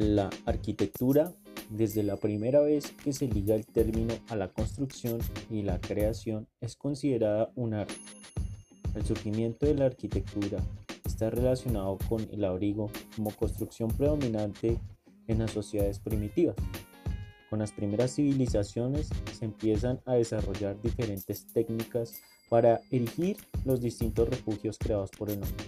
[0.00, 1.32] La arquitectura,
[1.70, 5.18] desde la primera vez que se liga el término a la construcción
[5.50, 7.96] y la creación, es considerada un arte.
[8.94, 10.58] El surgimiento de la arquitectura
[11.04, 14.78] está relacionado con el abrigo como construcción predominante
[15.26, 16.54] en las sociedades primitivas.
[17.50, 24.78] Con las primeras civilizaciones se empiezan a desarrollar diferentes técnicas para erigir los distintos refugios
[24.78, 25.64] creados por el hombre.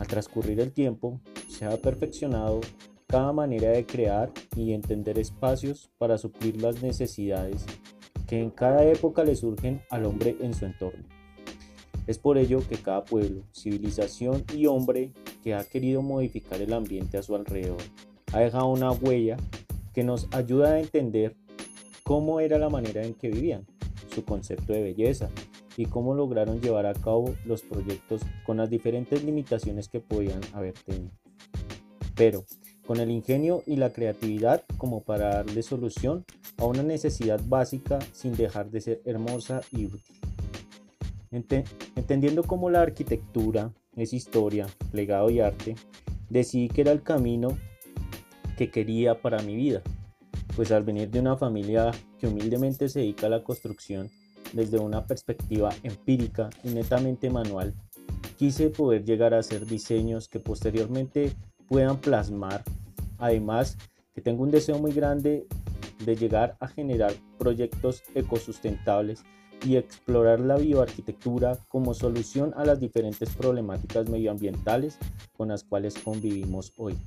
[0.00, 2.60] Al transcurrir el tiempo, se ha perfeccionado
[3.12, 7.66] cada manera de crear y entender espacios para suplir las necesidades
[8.26, 11.04] que en cada época le surgen al hombre en su entorno.
[12.06, 15.12] Es por ello que cada pueblo, civilización y hombre
[15.44, 17.82] que ha querido modificar el ambiente a su alrededor
[18.32, 19.36] ha dejado una huella
[19.92, 21.36] que nos ayuda a entender
[22.04, 23.66] cómo era la manera en que vivían,
[24.14, 25.28] su concepto de belleza
[25.76, 30.72] y cómo lograron llevar a cabo los proyectos con las diferentes limitaciones que podían haber
[30.72, 31.12] tenido.
[32.14, 32.46] Pero
[32.86, 36.24] con el ingenio y la creatividad como para darle solución
[36.58, 40.16] a una necesidad básica sin dejar de ser hermosa y útil.
[41.96, 45.76] Entendiendo cómo la arquitectura es historia, legado y arte,
[46.28, 47.56] decidí que era el camino
[48.56, 49.82] que quería para mi vida,
[50.54, 54.10] pues al venir de una familia que humildemente se dedica a la construcción
[54.52, 57.74] desde una perspectiva empírica y netamente manual,
[58.36, 61.32] quise poder llegar a hacer diseños que posteriormente
[61.66, 62.62] puedan plasmar.
[63.22, 63.78] Además,
[64.16, 65.46] que tengo un deseo muy grande
[66.04, 69.22] de llegar a generar proyectos ecosustentables
[69.64, 74.98] y explorar la bioarquitectura como solución a las diferentes problemáticas medioambientales
[75.36, 76.98] con las cuales convivimos hoy.